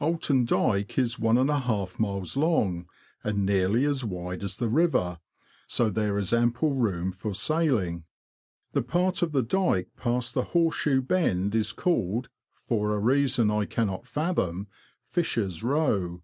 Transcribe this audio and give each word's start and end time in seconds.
Oulton 0.00 0.44
Dyke 0.44 0.98
is 0.98 1.20
one 1.20 1.38
and 1.38 1.48
a 1.48 1.60
half 1.60 2.00
miles 2.00 2.36
long, 2.36 2.88
and 3.22 3.46
nearly 3.46 3.84
as 3.84 4.04
wide 4.04 4.42
as 4.42 4.56
the 4.56 4.66
river, 4.66 5.20
so 5.68 5.88
there 5.88 6.18
is 6.18 6.32
ample 6.32 6.74
room 6.74 7.12
for 7.12 7.32
sailing. 7.32 8.02
The 8.72 8.82
part 8.82 9.22
of 9.22 9.30
the 9.30 9.44
dyke 9.44 9.90
past 9.96 10.34
the 10.34 10.46
Horse 10.46 10.74
shoe 10.74 11.00
bend 11.00 11.54
is 11.54 11.70
called, 11.72 12.28
for 12.54 12.92
a 12.92 12.98
reason 12.98 13.52
I 13.52 13.66
cannot 13.66 14.04
fathom, 14.04 14.66
Fisher's 15.04 15.62
Row. 15.62 16.22